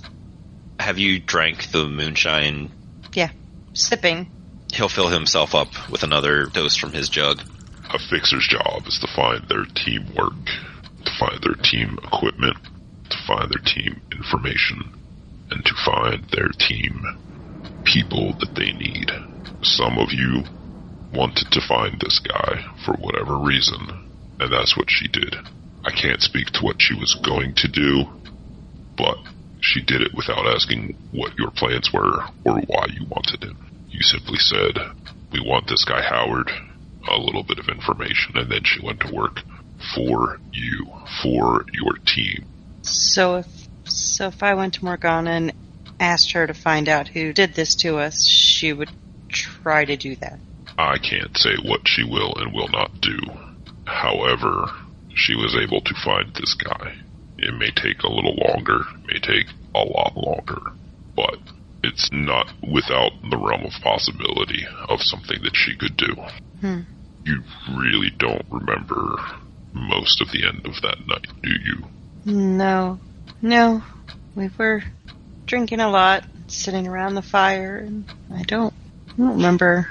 [0.83, 2.69] Have you drank the moonshine?
[3.15, 3.31] Yeah.
[3.73, 4.27] Sipping.
[4.75, 7.41] He'll fill himself up with another dose from his jug.
[7.89, 10.45] A fixer's job is to find their teamwork,
[11.05, 12.57] to find their team equipment,
[13.11, 14.99] to find their team information,
[15.53, 17.05] and to find their team
[17.85, 19.13] people that they need.
[19.63, 20.43] Some of you
[21.15, 25.37] wanted to find this guy for whatever reason, and that's what she did.
[25.85, 28.07] I can't speak to what she was going to do,
[28.97, 29.19] but
[29.63, 33.57] she did it without asking what your plans were or why you wanted him.
[33.89, 34.77] You simply said,
[35.33, 36.51] We want this guy Howard,
[37.09, 39.41] a little bit of information, and then she went to work
[39.95, 40.87] for you,
[41.23, 42.45] for your team.
[42.83, 45.53] So if so if I went to Morgana and
[46.01, 48.91] asked her to find out who did this to us, she would
[49.29, 50.39] try to do that.
[50.79, 53.19] I can't say what she will and will not do.
[53.85, 54.71] However,
[55.15, 56.95] she was able to find this guy.
[57.39, 60.73] It may take a little longer, may take a lot longer,
[61.17, 61.39] but
[61.83, 66.15] it's not without the realm of possibility of something that she could do.
[66.61, 66.81] Hmm.
[67.25, 67.43] You
[67.77, 69.17] really don't remember
[69.73, 71.85] most of the end of that night, do you?
[72.25, 72.99] No.
[73.41, 73.83] No.
[74.35, 74.83] We were
[75.47, 78.75] drinking a lot, sitting around the fire, and I don't
[79.09, 79.89] I don't remember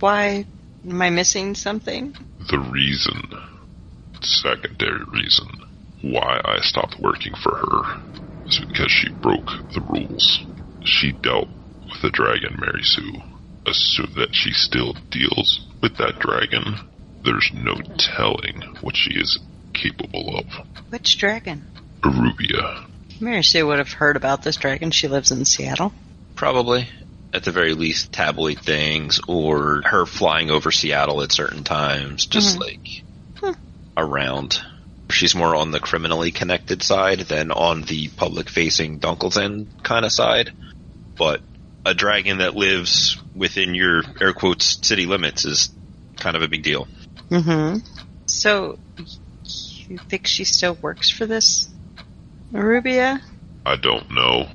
[0.00, 0.46] why
[0.88, 2.16] am I missing something?
[2.50, 3.32] The reason,
[4.20, 5.57] secondary reason,
[6.02, 8.00] why I stopped working for her
[8.46, 10.40] is because she broke the rules.
[10.84, 11.48] She dealt
[11.90, 13.22] with the dragon Mary Sue.
[13.66, 16.76] Assume that she still deals with that dragon.
[17.24, 19.38] There's no telling what she is
[19.74, 20.46] capable of.
[20.90, 21.66] Which dragon?
[22.04, 22.86] Arubia.
[23.20, 24.90] Mary Sue would have heard about this dragon.
[24.90, 25.92] She lives in Seattle.
[26.36, 26.88] Probably.
[27.34, 32.56] At the very least, tabloid things, or her flying over Seattle at certain times, just
[32.56, 32.60] Mhm.
[32.60, 33.02] like
[33.40, 33.60] Hmm.
[33.96, 34.62] around.
[35.10, 40.12] She's more on the criminally connected side than on the public facing Dunkelzahn kind of
[40.12, 40.52] side.
[41.16, 41.40] But
[41.84, 45.70] a dragon that lives within your air quotes city limits is
[46.16, 46.86] kind of a big deal.
[47.30, 47.78] Mm-hmm.
[48.26, 48.78] So,
[49.88, 51.68] you think she still works for this
[52.54, 53.20] Arubia?
[53.64, 54.48] I don't know.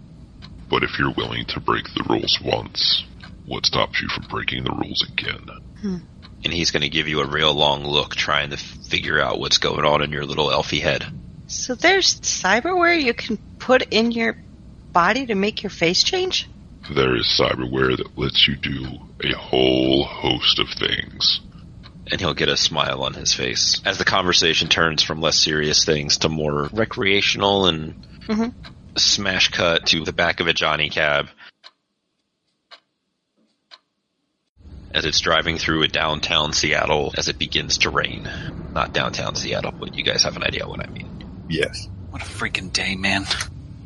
[0.69, 3.03] But if you're willing to break the rules once,
[3.45, 6.03] what stops you from breaking the rules again?
[6.43, 9.57] And he's going to give you a real long look trying to figure out what's
[9.59, 11.05] going on in your little elfie head.
[11.47, 14.37] So there's cyberware you can put in your
[14.91, 16.47] body to make your face change?
[16.93, 18.85] There is cyberware that lets you do
[19.23, 21.39] a whole host of things.
[22.11, 25.85] and he'll get a smile on his face as the conversation turns from less serious
[25.85, 27.95] things to more recreational and
[28.27, 28.53] Mhm.
[28.97, 31.29] smash cut to the back of a Johnny cab
[34.93, 38.29] as it's driving through a downtown Seattle as it begins to rain.
[38.73, 41.45] Not downtown Seattle, but you guys have an idea what I mean.
[41.49, 41.87] Yes.
[42.09, 43.25] What a freaking day, man.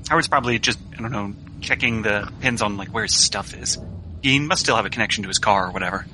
[0.10, 3.78] Howard's probably just, I don't know, checking the pins on like where his stuff is.
[4.22, 6.06] He must still have a connection to his car or whatever.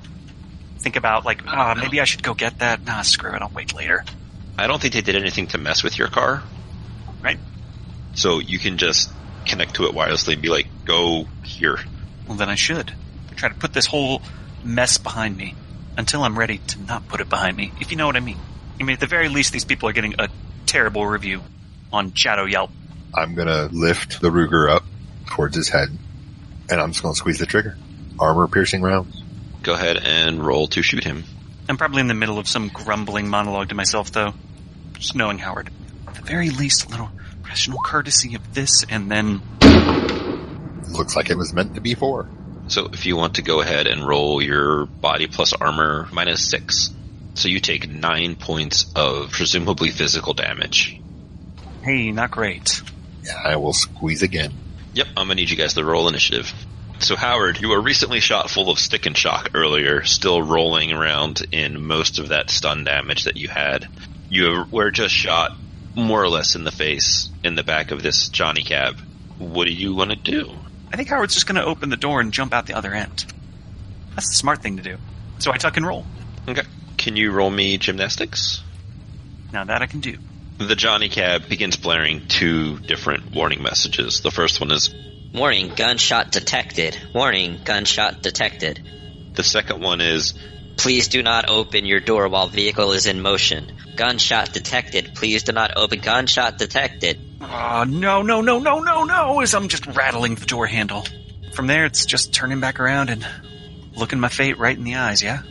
[0.78, 2.84] Think about like, ah, maybe I should go get that.
[2.84, 4.04] Nah, screw it, I'll wait later.
[4.58, 6.42] I don't think they did anything to mess with your car,
[7.20, 7.38] Right?
[8.14, 9.10] so you can just
[9.46, 11.78] connect to it wirelessly and be like, go here.
[12.28, 12.92] Well, then I should.
[13.34, 14.22] Try to put this whole
[14.64, 15.54] mess behind me
[15.96, 18.38] until I'm ready to not put it behind me, if you know what I mean.
[18.80, 20.28] I mean, at the very least, these people are getting a
[20.66, 21.42] terrible review
[21.92, 22.70] on Shadow Yelp.
[23.14, 24.84] I'm gonna lift the Ruger up
[25.26, 25.88] towards his head,
[26.70, 27.76] and I'm just gonna squeeze the trigger.
[28.18, 29.22] Armor piercing rounds.
[29.62, 31.24] Go ahead and roll to shoot him.
[31.68, 34.34] I'm probably in the middle of some grumbling monologue to myself, though.
[34.94, 35.70] Just knowing Howard.
[36.06, 37.10] At the very least, a little
[37.42, 39.40] professional courtesy of this, and then
[40.94, 42.28] Looks like it was meant to be four.
[42.68, 46.90] So if you want to go ahead and roll your body plus armor minus six.
[47.34, 51.00] So you take nine points of presumably physical damage.
[51.82, 52.80] hey, not great.
[53.24, 54.52] Yeah, I will squeeze again.
[54.94, 56.52] Yep, I'm gonna need you guys to roll initiative.
[57.00, 61.42] So Howard, you were recently shot full of stick and shock earlier, still rolling around
[61.50, 63.88] in most of that stun damage that you had.
[64.30, 65.52] You were just shot
[65.96, 68.96] more or less in the face in the back of this Johnny cab.
[69.38, 70.52] What do you want to do?
[70.94, 73.24] I think Howard's just going to open the door and jump out the other end.
[74.14, 74.96] That's the smart thing to do.
[75.40, 76.06] So I tuck and roll.
[76.46, 76.62] Okay.
[76.96, 78.62] Can you roll me gymnastics?
[79.52, 80.18] Now that I can do.
[80.58, 84.20] The Johnny cab begins blaring two different warning messages.
[84.20, 84.94] The first one is
[85.34, 86.96] Warning, gunshot detected.
[87.12, 88.80] Warning, gunshot detected.
[89.34, 90.34] The second one is
[90.76, 93.72] Please do not open your door while vehicle is in motion.
[93.96, 95.12] Gunshot detected.
[95.14, 96.00] Please do not open.
[96.00, 97.20] Gunshot detected.
[97.40, 101.04] Oh, no, no, no, no, no, no, as I'm just rattling the door handle.
[101.52, 103.26] From there, it's just turning back around and
[103.94, 105.42] looking my fate right in the eyes, yeah?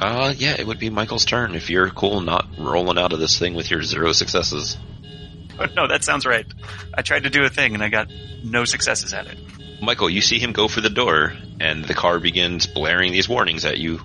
[0.00, 3.38] Uh, yeah, it would be Michael's turn if you're cool not rolling out of this
[3.38, 4.76] thing with your zero successes.
[5.58, 6.46] Oh, no, that sounds right.
[6.92, 8.08] I tried to do a thing and I got
[8.42, 9.38] no successes at it.
[9.80, 13.64] Michael, you see him go for the door, and the car begins blaring these warnings
[13.64, 14.00] at you.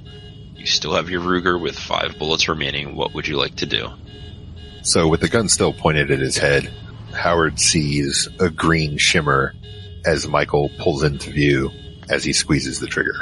[0.67, 2.93] You still have your Ruger with five bullets remaining.
[2.93, 3.87] What would you like to do?
[4.81, 6.69] So with the gun still pointed at his head,
[7.13, 9.53] Howard sees a green shimmer
[10.05, 11.71] as Michael pulls into view
[12.09, 13.13] as he squeezes the trigger.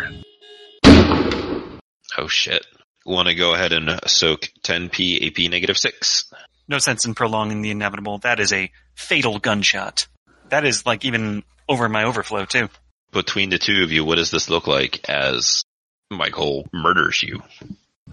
[2.18, 2.66] Oh shit.
[3.06, 6.34] Want to go ahead and soak 10p AP negative 6?
[6.68, 8.18] No sense in prolonging the inevitable.
[8.18, 10.08] That is a fatal gunshot.
[10.50, 12.70] That is like even over my overflow too.
[13.12, 15.64] Between the two of you, what does this look like as
[16.12, 17.42] Michael murders you?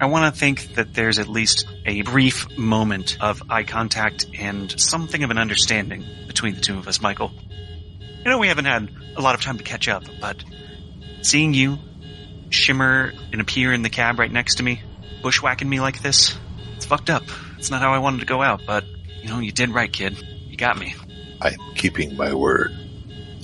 [0.00, 4.80] I want to think that there's at least a brief moment of eye contact and
[4.80, 7.30] something of an understanding between the two of us, Michael.
[8.24, 10.42] You know we haven't had a lot of time to catch up, but
[11.20, 11.78] seeing you
[12.48, 14.80] shimmer and appear in the cab right next to me,
[15.22, 16.34] bushwhacking me like this,
[16.76, 17.24] it's fucked up.
[17.58, 18.84] It's not how I wanted to go out, but
[19.20, 20.16] you know, you did right, kid.
[20.46, 20.94] You got me.
[21.42, 22.72] I'm keeping my word.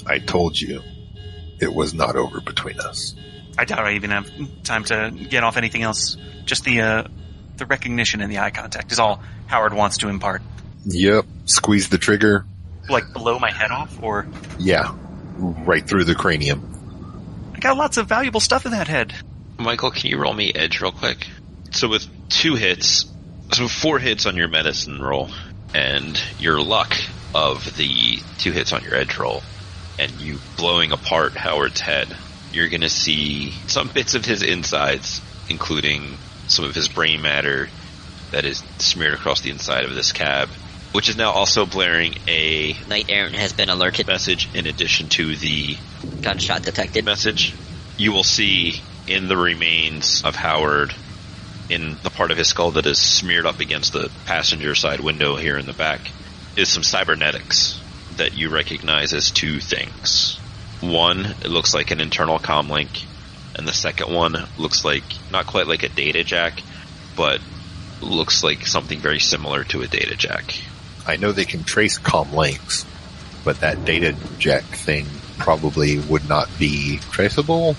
[0.06, 0.82] I told you
[1.61, 3.14] it was not over between us.
[3.58, 4.30] I doubt I even have
[4.62, 6.16] time to get off anything else.
[6.44, 7.04] Just the uh,
[7.56, 10.42] the recognition and the eye contact is all Howard wants to impart.
[10.84, 11.26] Yep.
[11.46, 12.46] Squeeze the trigger.
[12.88, 14.94] Like blow my head off, or Yeah.
[15.36, 17.52] Right through the cranium.
[17.54, 19.12] I got lots of valuable stuff in that head.
[19.58, 21.26] Michael, can you roll me edge real quick?
[21.72, 23.06] So with two hits,
[23.52, 25.30] so four hits on your medicine roll,
[25.74, 26.96] and your luck
[27.34, 29.42] of the two hits on your edge roll,
[29.98, 32.16] and you blowing apart Howard's head,
[32.52, 37.68] you're gonna see some bits of his insides, including some of his brain matter
[38.30, 40.48] that is smeared across the inside of this cab,
[40.92, 44.06] which is now also blaring a Knight errant has been alerted.
[44.06, 45.76] message in addition to the
[46.22, 47.04] Gunshot detected.
[47.04, 47.54] message,
[47.96, 50.94] you will see in the remains of Howard,
[51.68, 55.37] in the part of his skull that is smeared up against the passenger side window
[55.37, 56.00] here in the back,
[56.56, 57.80] is some cybernetics
[58.16, 60.38] that you recognize as two things.
[60.80, 63.04] One, it looks like an internal comm link,
[63.56, 66.62] and the second one looks like not quite like a data jack,
[67.16, 67.40] but
[68.00, 70.54] looks like something very similar to a data jack.
[71.06, 72.84] I know they can trace com links,
[73.44, 75.06] but that data jack thing
[75.38, 77.76] probably would not be traceable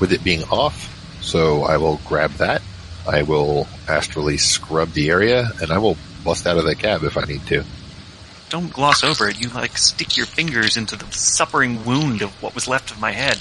[0.00, 0.88] with it being off.
[1.22, 2.62] So I will grab that.
[3.06, 7.16] I will astrally scrub the area and I will bust out of the cab if
[7.16, 7.64] I need to.
[8.50, 9.40] Don't gloss over it.
[9.40, 13.12] You like stick your fingers into the suffering wound of what was left of my
[13.12, 13.38] head,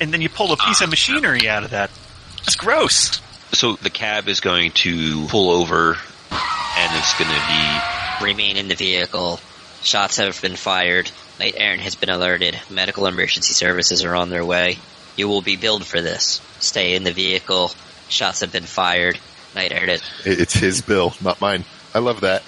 [0.00, 1.90] and then you pull a piece of ah, machinery out of that.
[2.38, 3.20] That's gross.
[3.52, 5.90] So the cab is going to pull over,
[6.32, 9.40] and it's going to be Remain in the vehicle.
[9.82, 11.10] Shots have been fired.
[11.38, 12.58] Knight errant has been alerted.
[12.68, 14.76] Medical emergency services are on their way.
[15.16, 16.40] You will be billed for this.
[16.60, 17.70] Stay in the vehicle.
[18.10, 19.18] Shots have been fired.
[19.54, 20.02] Knight errant.
[20.26, 21.64] It- It's his bill, not mine.
[21.94, 22.42] I love that.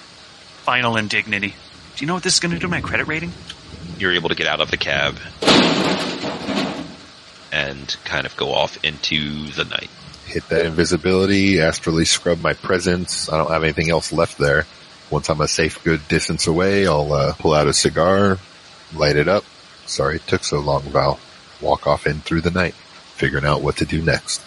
[0.63, 1.55] Final indignity.
[1.95, 3.31] Do you know what this is going to do to my credit rating?
[3.97, 5.17] you're able to get out of the cab
[7.51, 9.89] and kind of go off into the night.
[10.25, 13.29] Hit that invisibility, astrally scrub my presence.
[13.29, 14.65] I don't have anything else left there.
[15.09, 18.39] Once I'm a safe good distance away, I'll uh, pull out a cigar,
[18.95, 19.43] light it up.
[19.85, 21.19] Sorry it took so long, Val.
[21.61, 24.41] Walk off in through the night, figuring out what to do next.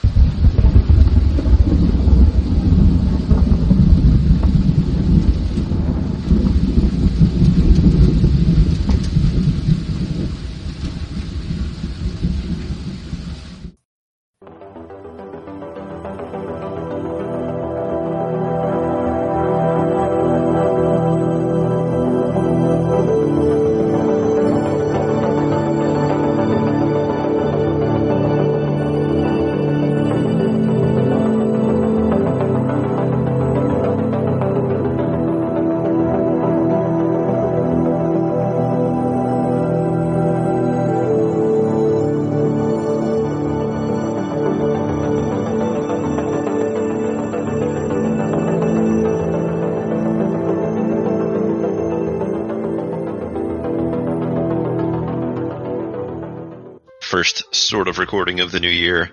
[58.07, 59.11] Recording of the new year,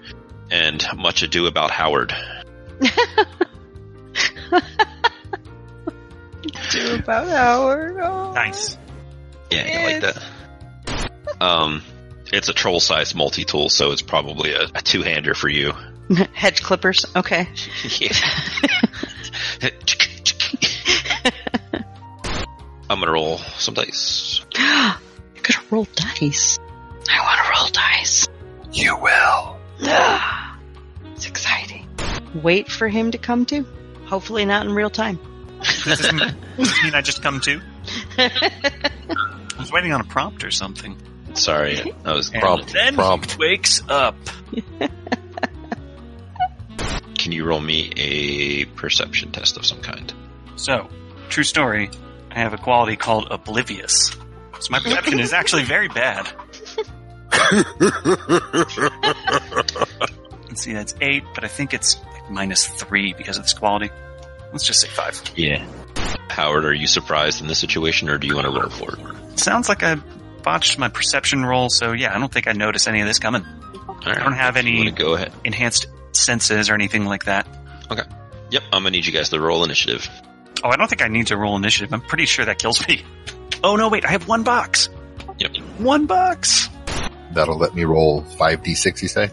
[0.51, 2.13] and much ado about Howard.
[6.69, 7.97] Do about Howard.
[7.99, 8.33] Oh.
[8.33, 8.77] Nice.
[9.49, 11.11] Yeah, you like that.
[11.41, 11.81] Um,
[12.31, 15.73] it's a troll-sized multi-tool, so it's probably a, a two-hander for you.
[16.33, 17.03] Hedge clippers.
[17.15, 17.47] Okay.
[17.99, 18.15] yeah.
[22.91, 24.45] I'm gonna roll some dice.
[24.55, 24.99] I'm
[25.41, 26.59] gonna roll dice.
[28.83, 29.57] You will.
[31.15, 31.87] It's exciting.
[32.33, 33.65] Wait for him to come to.
[34.07, 35.19] Hopefully not in real time.
[35.61, 37.61] Does this, mean, does this mean I just come to?
[38.17, 38.29] I
[39.59, 40.97] was waiting on a prompt or something.
[41.35, 42.31] Sorry, I was.
[42.31, 43.31] And Prompt, then prompt.
[43.33, 44.15] he wakes up.
[47.17, 50.13] Can you roll me a perception test of some kind?
[50.57, 50.89] So,
[51.29, 51.89] true story.
[52.31, 54.09] I have a quality called oblivious.
[54.59, 56.27] So my perception is actually very bad.
[60.47, 63.89] Let's see, that's eight, but I think it's like minus three because of this quality.
[64.51, 65.19] Let's just say five.
[65.35, 65.65] Yeah.
[66.29, 69.39] Howard, are you surprised in this situation, or do you want to roll for it?
[69.39, 69.95] Sounds like I
[70.43, 73.43] botched my perception roll, so yeah, I don't think I noticed any of this coming.
[74.05, 74.17] Right.
[74.17, 75.31] I don't have any- go ahead.
[75.43, 77.47] Enhanced senses or anything like that.
[77.89, 78.03] Okay.
[78.51, 80.07] Yep, I'm gonna need you guys to roll initiative.
[80.63, 81.91] Oh, I don't think I need to roll initiative.
[81.93, 83.03] I'm pretty sure that kills me.
[83.65, 84.89] Oh no, wait, I have one box.
[85.39, 85.55] Yep.
[85.77, 86.67] One box.
[87.33, 89.29] That'll let me roll 5d6, you say?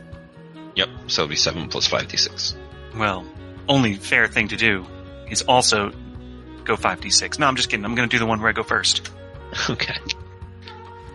[0.77, 0.89] Yep.
[1.09, 2.55] So it'll be seven plus five d6.
[2.97, 3.27] Well,
[3.69, 4.87] only fair thing to do
[5.31, 5.91] is also
[6.65, 7.39] go 5d6.
[7.39, 7.85] No, I'm just kidding.
[7.85, 9.11] I'm going to do the one where I go first.
[9.69, 9.97] Okay.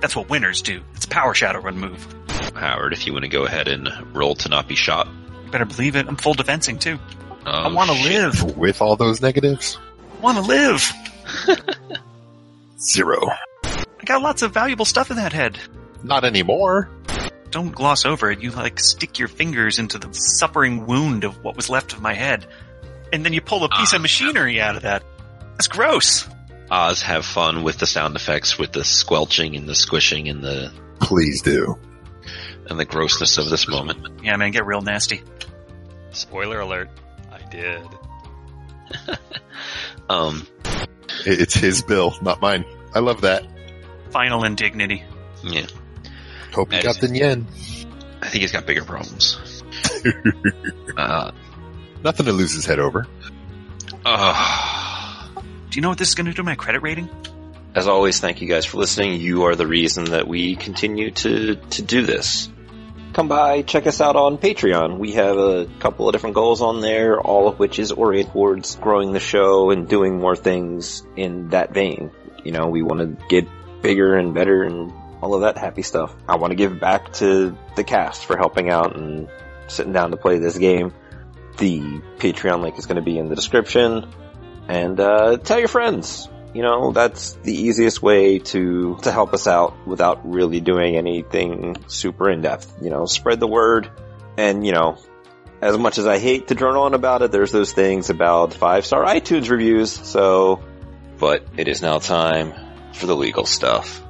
[0.01, 0.81] That's what winners do.
[0.93, 2.05] It's a power Shadowrun move.
[2.53, 5.07] Howard, if you want to go ahead and roll to not be shot.
[5.45, 6.05] You better believe it.
[6.07, 6.99] I'm full defensing too.
[7.45, 8.57] I Oh, want to live.
[8.57, 9.77] With all those negatives?
[10.21, 10.91] Want to live.
[12.79, 13.29] Zero.
[13.63, 15.57] I got lots of valuable stuff in that head.
[16.03, 16.89] Not anymore.
[17.51, 18.41] Don't gloss over it.
[18.41, 22.13] You like stick your fingers into the suffering wound of what was left of my
[22.13, 22.45] head.
[23.13, 25.03] And then you pull a piece of machinery out of that.
[25.51, 26.27] That's gross.
[26.69, 30.71] Oz, have fun with the sound effects, with the squelching and the squishing and the
[30.99, 31.77] Please do.
[32.69, 34.23] and the grossness of this moment.
[34.23, 35.21] Yeah, man, get real nasty.
[36.11, 36.89] Spoiler alert.
[37.31, 37.81] I did.
[40.09, 40.45] Um,
[41.25, 42.63] It's his bill, not mine.
[42.93, 43.43] I love that.
[44.11, 45.03] Final indignity.
[45.43, 45.65] yeah,
[46.55, 47.45] Hope he got the yen.
[48.21, 49.63] I think he's got bigger problems.
[50.97, 51.31] uh,
[52.03, 53.05] Nothing to lose his head over.
[54.05, 55.27] uh,
[55.69, 57.09] Do you know what this is going to do to my credit rating?
[57.73, 59.19] As always, thank you guys for listening.
[59.19, 62.49] You are the reason that we continue to, to do this.
[63.11, 64.97] Come by, check us out on Patreon.
[64.97, 68.75] We have a couple of different goals on there, all of which is oriented towards
[68.75, 72.11] growing the show and doing more things in that vein.
[72.43, 73.45] You know, we want to get
[73.81, 74.91] bigger and better and
[75.21, 76.15] all of that happy stuff.
[76.27, 79.29] I want to give back to the cast for helping out and
[79.67, 80.93] sitting down to play this game.
[81.57, 81.79] The
[82.17, 84.11] Patreon link is going to be in the description.
[84.67, 89.45] And uh, tell your friends you know, that's the easiest way to, to help us
[89.45, 92.77] out without really doing anything super in depth.
[92.81, 93.91] You know, spread the word
[94.37, 94.97] and, you know,
[95.61, 98.85] as much as I hate to drone on about it, there's those things about five
[98.85, 100.63] star iTunes reviews, so,
[101.19, 102.53] but it is now time
[102.93, 104.01] for the legal stuff.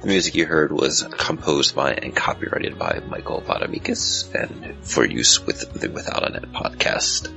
[0.00, 5.44] The music you heard was composed by and copyrighted by Michael Vamiadakis and for use
[5.44, 7.30] with the Without a Net podcast.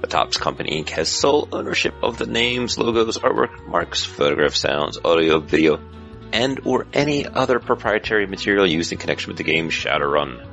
[0.00, 0.88] The Topps Company Inc.
[0.88, 5.82] has sole ownership of the names, logos, artwork, marks, photograph sounds, audio, video,
[6.32, 10.46] and or any other proprietary material used in connection with the game Shadowrun.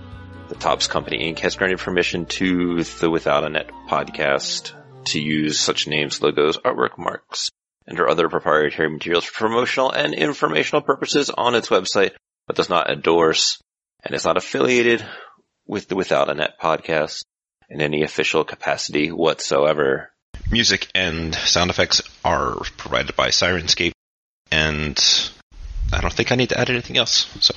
[0.50, 1.40] The Topps Company Inc.
[1.40, 4.74] has granted permission to the Without a Net podcast
[5.06, 7.50] to use such names, logos, artwork, marks,
[7.88, 12.12] and or other proprietary materials for promotional and informational purposes on its website,
[12.48, 13.60] but does not endorse
[14.04, 15.06] and is not affiliated
[15.68, 17.24] with the Without a Net podcast
[17.70, 20.12] in any official capacity whatsoever.
[20.52, 23.94] music and sound effects are provided by Syrinscape,
[24.52, 25.32] and
[25.92, 27.28] I don't think I need to add anything else.
[27.40, 27.56] So,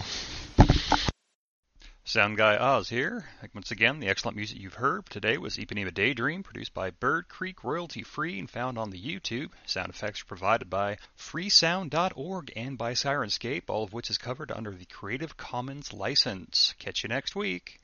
[2.09, 3.27] Sound guy Oz here.
[3.53, 7.63] Once again, the excellent music you've heard today was Ipanema Daydream, produced by Bird Creek,
[7.63, 9.51] royalty free, and found on the YouTube.
[9.67, 14.87] Sound effects provided by freesound.org and by Syrinscape, all of which is covered under the
[14.87, 16.75] Creative Commons license.
[16.79, 17.79] Catch you next week.